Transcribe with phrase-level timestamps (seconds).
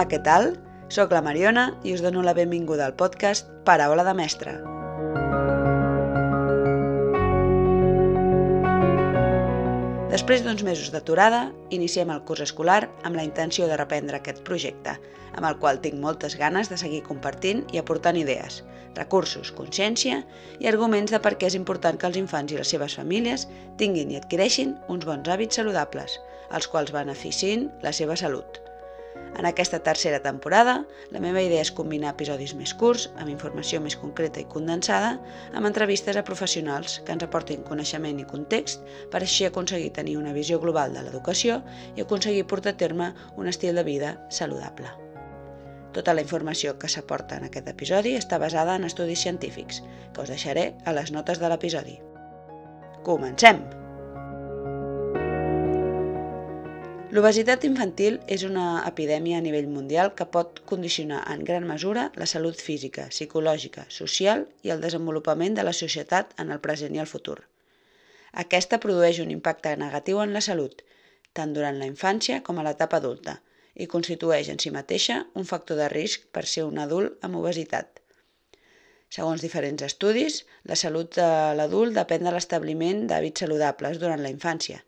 [0.00, 0.46] Hola, què tal?
[0.88, 4.54] Soc la Mariona i us dono la benvinguda al podcast Paraula de Mestre.
[10.14, 14.96] Després d'uns mesos d'aturada, iniciem el curs escolar amb la intenció de reprendre aquest projecte,
[15.34, 18.62] amb el qual tinc moltes ganes de seguir compartint i aportant idees,
[18.96, 20.22] recursos, consciència
[20.64, 24.16] i arguments de per què és important que els infants i les seves famílies tinguin
[24.16, 26.16] i adquireixin uns bons hàbits saludables,
[26.56, 28.59] els quals beneficin la seva salut.
[29.38, 33.96] En aquesta tercera temporada, la meva idea és combinar episodis més curts, amb informació més
[33.96, 35.14] concreta i condensada,
[35.54, 40.34] amb entrevistes a professionals que ens aportin coneixement i context per així aconseguir tenir una
[40.36, 41.62] visió global de l'educació
[41.96, 44.92] i aconseguir portar a terme un estil de vida saludable.
[45.96, 49.82] Tota la informació que s'aporta en aquest episodi està basada en estudis científics,
[50.14, 52.00] que us deixaré a les notes de l'episodi.
[53.02, 53.79] Comencem!
[57.10, 62.26] L'obesitat infantil és una epidèmia a nivell mundial que pot condicionar en gran mesura la
[62.32, 67.08] salut física, psicològica, social i el desenvolupament de la societat en el present i el
[67.12, 67.34] futur.
[68.42, 70.84] Aquesta produeix un impacte negatiu en la salut,
[71.34, 73.34] tant durant la infància com a l'etapa adulta,
[73.74, 77.98] i constitueix en si mateixa un factor de risc per ser un adult amb obesitat.
[79.10, 81.26] Segons diferents estudis, la salut de
[81.58, 84.78] l'adult depèn de l'establiment d'hàbits saludables durant la infància.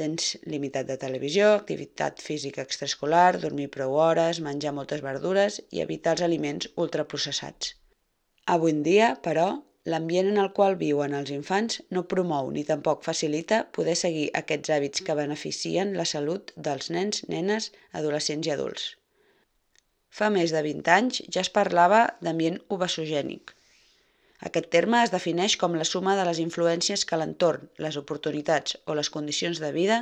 [0.00, 6.16] Tens limitat de televisió, activitat física extraescolar, dormir prou hores, menjar moltes verdures i evitar
[6.16, 7.74] els aliments ultraprocessats.
[8.56, 9.50] Avui en dia, però,
[9.90, 14.70] L'ambient en el qual viuen els infants no promou ni tampoc facilita poder seguir aquests
[14.74, 17.66] hàbits que beneficien la salut dels nens, nenes,
[18.00, 18.84] adolescents i adults.
[20.18, 23.56] Fa més de 20 anys ja es parlava d'ambient obesogènic.
[24.48, 28.96] Aquest terme es defineix com la suma de les influències que l'entorn, les oportunitats o
[28.98, 30.00] les condicions de vida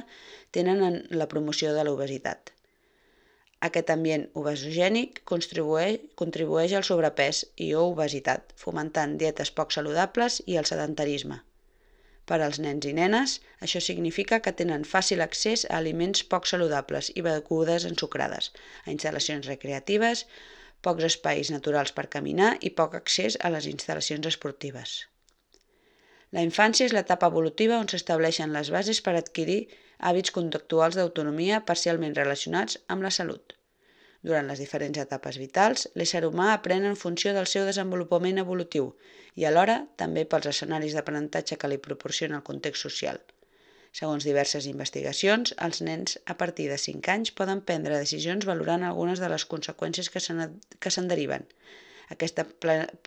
[0.57, 2.55] tenen en la promoció de l'obesitat.
[3.67, 10.57] Aquest ambient obesogènic contribueix, contribueix al sobrepès i o obesitat, fomentant dietes poc saludables i
[10.61, 11.43] el sedentarisme.
[12.31, 13.37] Per als nens i nenes,
[13.67, 18.53] això significa que tenen fàcil accés a aliments poc saludables i begudes ensucrades,
[18.87, 20.25] a instal·lacions recreatives,
[20.87, 24.97] pocs espais naturals per caminar i poc accés a les instal·lacions esportives.
[26.37, 29.61] La infància és l'etapa evolutiva on s'estableixen les bases per adquirir
[30.11, 33.57] hàbits conductuals d'autonomia parcialment relacionats amb la salut.
[34.29, 38.93] Durant les diferents etapes vitals, l'ésser humà aprèn en funció del seu desenvolupament evolutiu
[39.43, 43.21] i alhora també pels escenaris d'aprenentatge que li proporciona el context social.
[43.99, 49.23] Segons diverses investigacions, els nens a partir de 5 anys poden prendre decisions valorant algunes
[49.23, 51.49] de les conseqüències que se'n deriven,
[52.15, 52.45] aquesta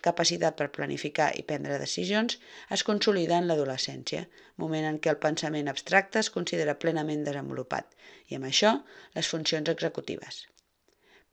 [0.08, 2.38] capacitat per planificar i prendre decisions
[2.78, 4.22] es consolida en l'adolescència,
[4.64, 7.90] moment en què el pensament abstracte es considera plenament desenvolupat,
[8.32, 8.74] i amb això
[9.18, 10.42] les funcions executives.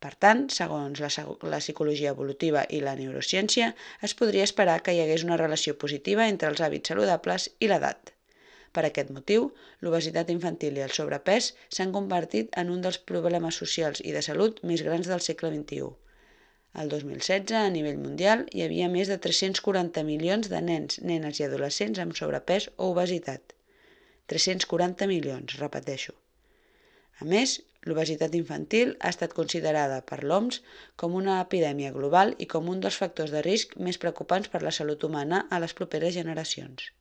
[0.03, 1.11] Per tant, segons la,
[1.55, 3.75] la psicologia evolutiva i la neurociència,
[4.09, 8.17] es podria esperar que hi hagués una relació positiva entre els hàbits saludables i l'edat.
[8.77, 9.49] Per aquest motiu,
[9.85, 14.61] l'obesitat infantil i el sobrepès s'han convertit en un dels problemes socials i de salut
[14.71, 15.89] més grans del segle XXI.
[16.81, 21.47] El 2016, a nivell mundial, hi havia més de 340 milions de nens, nenes i
[21.49, 23.57] adolescents amb sobrepès o obesitat.
[24.31, 26.15] 340 milions, repeteixo.
[27.19, 27.57] A més,
[27.91, 30.63] l'obesitat infantil ha estat considerada per l'OMS
[31.03, 34.77] com una epidèmia global i com un dels factors de risc més preocupants per la
[34.79, 36.93] salut humana a les properes generacions.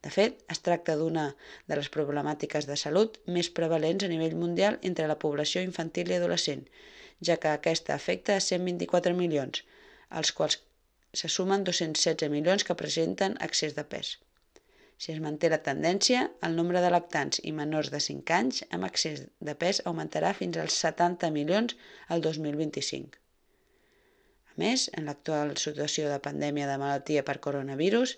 [0.00, 1.26] De fet, es tracta d'una
[1.68, 6.16] de les problemàtiques de salut més prevalents a nivell mundial entre la població infantil i
[6.16, 6.64] adolescent
[7.28, 9.62] ja que aquesta afecta a 124 milions,
[10.08, 10.58] als quals
[11.20, 14.16] se sumen 216 milions que presenten excés de pes.
[15.00, 18.86] Si es manté la tendència, el nombre de lactants i menors de 5 anys amb
[18.88, 21.76] excés de pes augmentarà fins als 70 milions
[22.08, 23.16] al 2025.
[24.50, 28.16] A més, en l'actual situació de pandèmia de malaltia per coronavirus,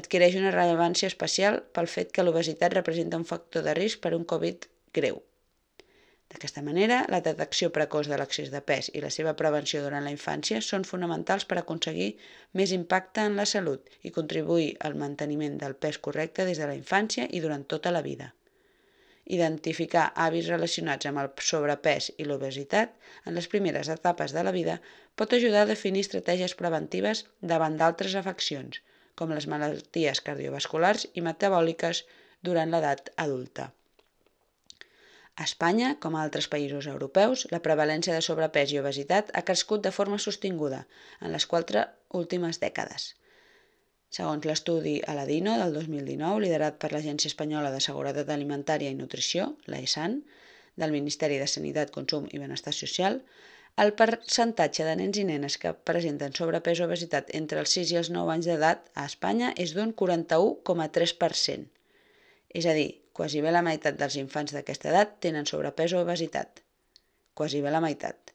[0.00, 4.28] adquireix una rellevància especial pel fet que l'obesitat representa un factor de risc per un
[4.34, 5.22] Covid greu.
[6.32, 10.12] D'aquesta manera, la detecció precoç de l'excés de pes i la seva prevenció durant la
[10.14, 12.08] infància són fonamentals per aconseguir
[12.60, 16.74] més impacte en la salut i contribuir al manteniment del pes correcte des de la
[16.80, 18.32] infància i durant tota la vida.
[19.36, 22.92] Identificar hàbits relacionats amb el sobrepès i l'obesitat
[23.24, 24.76] en les primeres etapes de la vida
[25.14, 28.82] pot ajudar a definir estratègies preventives davant d'altres afeccions,
[29.18, 32.04] com les malalties cardiovasculars i metabòliques
[32.48, 33.70] durant l'edat adulta.
[35.36, 39.82] A Espanya, com a altres països europeus, la prevalència de sobrepès i obesitat ha crescut
[39.84, 40.86] de forma sostinguda
[41.20, 41.82] en les quatre
[42.20, 43.10] últimes dècades.
[44.16, 50.22] Segons l'estudi Aladino del 2019, liderat per l'Agència Espanyola de Seguretat Alimentària i Nutrició, l'ESAN,
[50.82, 53.20] del Ministeri de Sanitat, Consum i Benestar Social,
[53.82, 57.98] el percentatge de nens i nenes que presenten sobrepès o obesitat entre els 6 i
[58.00, 61.66] els 9 anys d'edat a Espanya és d'un 41,3%.
[62.60, 66.62] És a dir, quasi bé la meitat dels infants d'aquesta edat tenen sobrepès o obesitat.
[67.36, 68.32] Quasi bé la meitat.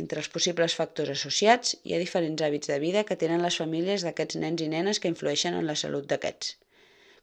[0.00, 4.04] Entre els possibles factors associats hi ha diferents hàbits de vida que tenen les famílies
[4.04, 6.52] d'aquests nens i nenes que influeixen en la salut d'aquests,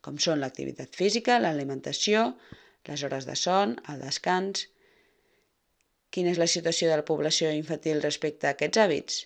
[0.01, 2.25] com són l'activitat física, l'alimentació,
[2.89, 4.65] les hores de son, el descans,
[6.17, 9.17] Quina és la situació de la població infantil respecte a aquests hàbits?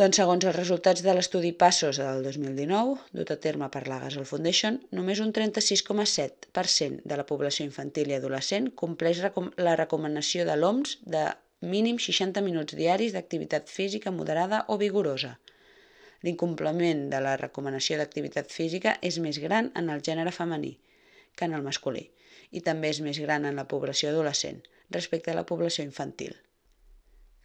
[0.00, 4.26] Doncs segons els resultats de l'estudi Passos del 2019, dut a terme per la Gasol
[4.28, 9.22] Foundation, només un 36,7% de la població infantil i adolescent compleix
[9.68, 11.24] la recomanació de l'OMS de
[11.76, 15.32] mínim 60 minuts diaris d'activitat física moderada o vigorosa.
[16.28, 20.76] L'incompliment de la recomanació d'activitat física és més gran en el gènere femení
[21.32, 22.10] que en el masculí
[22.52, 26.34] i també és més gran en la població adolescent respecte a la població infantil.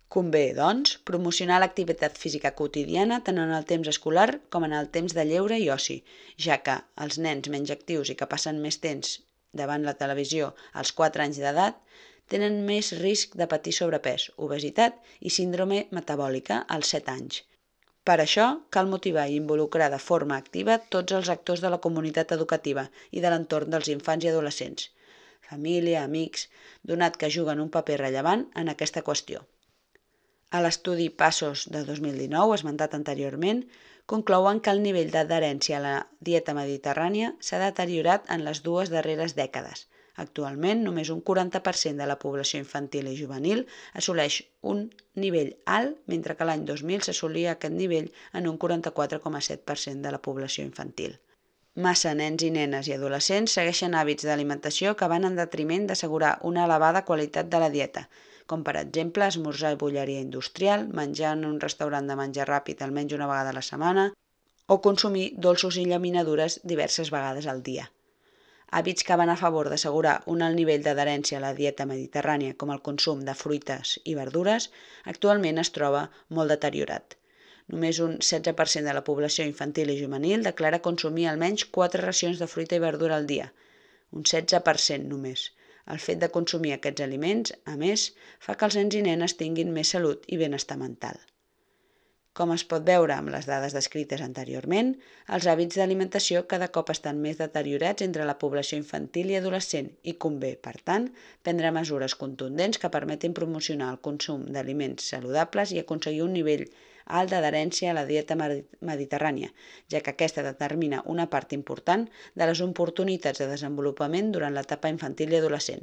[0.10, 5.14] Convé, doncs, promocionar l'activitat física quotidiana tant en el temps escolar com en el temps
[5.14, 6.00] de lleure i oci,
[6.46, 9.20] ja que els nens menys actius i que passen més temps
[9.62, 10.50] davant la televisió
[10.82, 11.78] als 4 anys d'edat
[12.34, 17.44] tenen més risc de patir sobrepès, obesitat i síndrome metabòlica als 7 anys.
[18.10, 22.32] Per això, cal motivar i involucrar de forma activa tots els actors de la comunitat
[22.38, 24.90] educativa i de l'entorn dels infants i adolescents,
[25.52, 26.48] família, amics,
[26.92, 29.46] donat que juguen un paper rellevant en aquesta qüestió.
[30.50, 33.64] A l'estudi Passos de 2019, esmentat anteriorment,
[34.14, 35.96] conclouen que el nivell d'adherència a la
[36.30, 39.86] dieta mediterrània s'ha deteriorat en les dues darreres dècades.
[40.24, 43.62] Actualment, només un 40% de la població infantil i juvenil
[44.02, 44.42] assoleix
[44.74, 44.82] un
[45.26, 48.10] nivell alt, mentre que l'any 2000 s'assolia aquest nivell
[48.42, 51.20] en un 44,7% de la població infantil.
[51.80, 56.66] Massa nens i nenes i adolescents segueixen hàbits d'alimentació que van en detriment d'assegurar una
[56.68, 58.02] elevada qualitat de la dieta,
[58.52, 63.16] com per exemple esmorzar i bulleria industrial, menjar en un restaurant de menjar ràpid almenys
[63.20, 64.06] una vegada a la setmana
[64.76, 67.88] o consumir dolços i llaminadures diverses vegades al dia.
[68.76, 72.76] Hàbits que van a favor d'assegurar un alt nivell d'adherència a la dieta mediterrània com
[72.76, 74.68] el consum de fruites i verdures
[75.16, 77.19] actualment es troba molt deteriorat.
[77.72, 82.48] Només un 16% de la població infantil i juvenil declara consumir almenys 4 racions de
[82.54, 83.50] fruita i verdura al dia.
[84.20, 85.50] Un 16% només.
[85.94, 88.08] El fet de consumir aquests aliments, a més,
[88.46, 91.22] fa que els nens i nenes tinguin més salut i benestar mental.
[92.38, 94.92] Com es pot veure amb les dades descrites anteriorment,
[95.36, 100.14] els hàbits d'alimentació cada cop estan més deteriorats entre la població infantil i adolescent i
[100.26, 101.10] convé, per tant,
[101.44, 106.66] prendre mesures contundents que permetin promocionar el consum d'aliments saludables i aconseguir un nivell
[107.20, 109.50] alt d'adherència a la dieta mediterrània,
[109.92, 112.06] ja que aquesta determina una part important
[112.36, 115.82] de les oportunitats de desenvolupament durant l'etapa infantil i adolescent.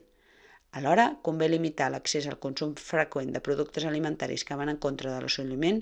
[0.77, 5.23] Alhora, convé limitar l'accés al consum freqüent de productes alimentaris que van en contra de
[5.23, 5.79] l'assoliment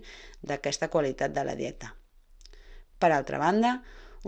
[0.51, 1.89] d'aquesta qualitat de la dieta.
[3.03, 3.73] Per altra banda,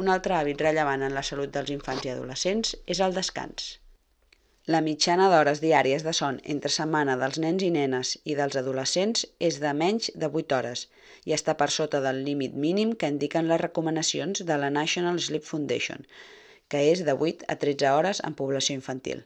[0.02, 3.68] un altre hàbit rellevant en la salut dels infants i adolescents és el descans.
[4.74, 9.22] La mitjana d'hores diàries de son entre setmana dels nens i nenes i dels adolescents
[9.48, 10.82] és de menys de 8 hores
[11.30, 15.46] i està per sota del límit mínim que indiquen les recomanacions de la National Sleep
[15.52, 16.02] Foundation,
[16.68, 19.23] que és de 8 a 13 hores en població infantil.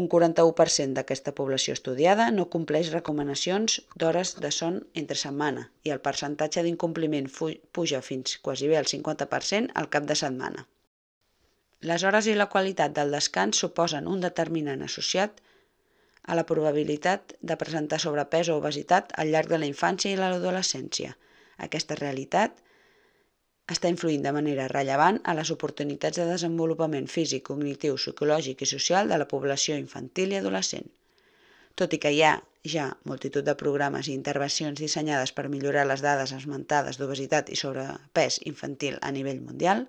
[0.00, 6.00] Un 41% d'aquesta població estudiada no compleix recomanacions d'hores de son entre setmana i el
[6.06, 7.28] percentatge d'incompliment
[7.78, 10.64] puja fins quasi bé al 50% al cap de setmana.
[11.90, 15.42] Les hores i la qualitat del descans suposen un determinant associat
[16.22, 21.16] a la probabilitat de presentar sobrepès o obesitat al llarg de la infància i l'adolescència.
[21.68, 22.62] Aquesta realitat
[23.70, 29.08] està influint de manera rellevant a les oportunitats de desenvolupament físic, cognitiu, psicològic i social
[29.08, 30.88] de la població infantil i adolescent.
[31.78, 32.32] Tot i que hi ha
[32.68, 38.40] ja multitud de programes i intervencions dissenyades per millorar les dades esmentades d'obesitat i sobrepès
[38.50, 39.86] infantil a nivell mundial,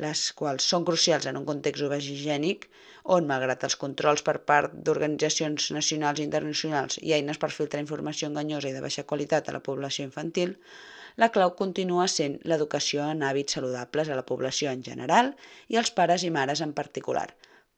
[0.00, 2.66] les quals són crucials en un context obesigènic
[3.04, 8.28] on, malgrat els controls per part d'organitzacions nacionals i internacionals i eines per filtrar informació
[8.28, 10.56] enganyosa i de baixa qualitat a la població infantil,
[11.16, 15.34] la clau continua sent l'educació en hàbits saludables a la població en general
[15.68, 17.28] i als pares i mares en particular.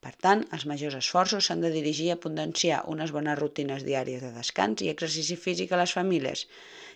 [0.03, 4.33] Per tant, els majors esforços s'han de dirigir a potenciar unes bones rutines diàries de
[4.39, 6.47] descans i exercici físic a les famílies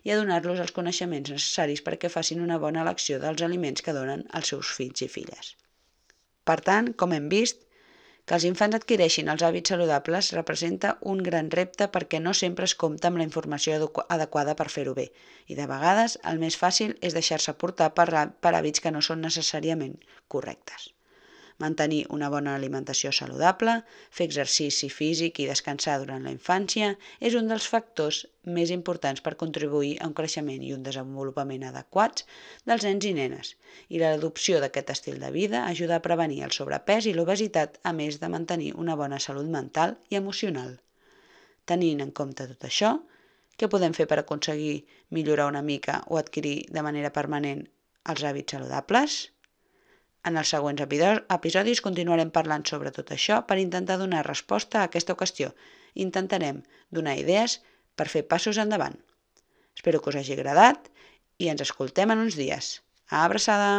[0.02, 4.26] i a donar-los els coneixements necessaris perquè facin una bona elecció dels aliments que donen
[4.40, 5.54] als seus fills i filles.
[6.46, 7.65] Per tant, com hem vist,
[8.26, 12.74] que els infants adquireixin els hàbits saludables representa un gran repte perquè no sempre es
[12.82, 13.78] compta amb la informació
[14.16, 15.06] adequada per fer-ho bé
[15.46, 18.08] i de vegades el més fàcil és deixar-se portar per,
[18.52, 19.96] hàbits que no són necessàriament
[20.28, 20.90] correctes.
[21.62, 23.78] Mantenir una bona alimentació saludable,
[24.10, 28.22] fer exercici físic i descansar durant la infància és un dels factors
[28.58, 32.26] més importants per contribuir a un creixement i un desenvolupament adequats
[32.68, 33.54] dels nens i nenes,
[33.88, 38.20] i l'adopció d'aquest estil de vida ajuda a prevenir el sobrepès i l'obesitat, a més
[38.20, 40.76] de mantenir una bona salut mental i emocional.
[41.66, 42.96] Tenint en compte tot això,
[43.56, 44.84] què podem fer per aconseguir
[45.16, 47.64] millorar una mica o adquirir de manera permanent
[48.12, 49.16] els hàbits saludables?
[50.26, 50.82] En els següents
[51.36, 55.52] episodis continuarem parlant sobre tot això per intentar donar resposta a aquesta qüestió.
[56.06, 56.62] Intentarem
[56.98, 57.60] donar idees
[57.94, 58.98] per fer passos endavant.
[59.76, 60.90] Espero que us hagi agradat
[61.38, 62.74] i ens escoltem en uns dies.
[63.22, 63.70] Abraçada!